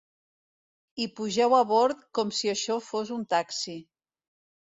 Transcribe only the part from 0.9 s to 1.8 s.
I pugeu a